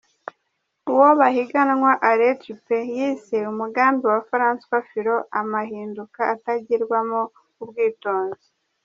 [0.91, 7.21] Uwo bahiganwa Alain Juppe, yise umugambi wa Francois Fillon amahinduka atagiramwo
[7.63, 8.47] ubwitonzi.